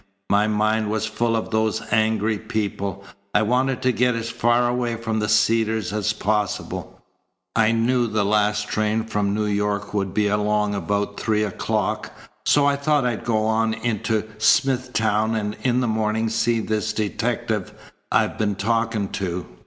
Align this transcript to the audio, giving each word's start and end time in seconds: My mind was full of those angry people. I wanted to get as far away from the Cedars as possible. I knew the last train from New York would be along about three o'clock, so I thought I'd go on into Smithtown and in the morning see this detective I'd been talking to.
My 0.31 0.47
mind 0.47 0.89
was 0.89 1.05
full 1.05 1.35
of 1.35 1.51
those 1.51 1.83
angry 1.91 2.39
people. 2.39 3.03
I 3.35 3.43
wanted 3.43 3.83
to 3.83 3.91
get 3.91 4.15
as 4.15 4.31
far 4.31 4.67
away 4.67 4.95
from 4.95 5.19
the 5.19 5.29
Cedars 5.29 5.93
as 5.93 6.11
possible. 6.11 6.99
I 7.55 7.71
knew 7.71 8.07
the 8.07 8.25
last 8.25 8.67
train 8.67 9.03
from 9.03 9.35
New 9.35 9.45
York 9.45 9.93
would 9.93 10.11
be 10.11 10.27
along 10.27 10.73
about 10.73 11.19
three 11.19 11.43
o'clock, 11.43 12.11
so 12.47 12.65
I 12.65 12.77
thought 12.77 13.05
I'd 13.05 13.23
go 13.25 13.45
on 13.45 13.75
into 13.75 14.23
Smithtown 14.39 15.35
and 15.35 15.55
in 15.61 15.81
the 15.81 15.87
morning 15.87 16.29
see 16.29 16.61
this 16.61 16.93
detective 16.93 17.71
I'd 18.11 18.39
been 18.39 18.55
talking 18.55 19.07
to. 19.09 19.45